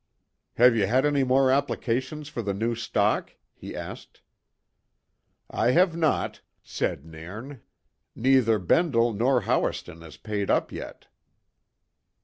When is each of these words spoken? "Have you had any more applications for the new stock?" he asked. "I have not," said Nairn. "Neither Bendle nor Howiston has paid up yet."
"Have 0.55 0.75
you 0.75 0.87
had 0.87 1.05
any 1.05 1.23
more 1.23 1.51
applications 1.51 2.27
for 2.27 2.41
the 2.41 2.55
new 2.55 2.73
stock?" 2.73 3.35
he 3.53 3.75
asked. 3.75 4.21
"I 5.47 5.69
have 5.73 5.95
not," 5.95 6.41
said 6.63 7.05
Nairn. 7.05 7.61
"Neither 8.15 8.57
Bendle 8.57 9.13
nor 9.13 9.41
Howiston 9.41 10.01
has 10.01 10.17
paid 10.17 10.49
up 10.49 10.71
yet." 10.71 11.05